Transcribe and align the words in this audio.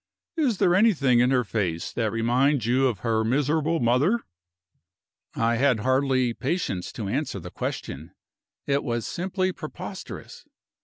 Is 0.35 0.57
there 0.57 0.73
anything 0.73 1.19
in 1.19 1.29
her 1.29 1.43
face 1.43 1.91
that 1.91 2.11
reminds 2.11 2.65
you 2.65 2.87
of 2.87 3.01
her 3.01 3.23
miserable 3.23 3.79
mother?" 3.79 4.21
I 5.35 5.57
had 5.57 5.81
hardly 5.81 6.33
patience 6.33 6.91
to 6.93 7.07
answer 7.07 7.39
the 7.39 7.51
question: 7.51 8.09
it 8.65 8.83
was 8.83 9.05
simply 9.05 9.51
preposterous. 9.51 10.47